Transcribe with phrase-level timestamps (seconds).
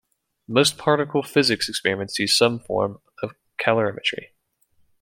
[0.47, 4.29] Most particle physics experiments use some form of calorimetry.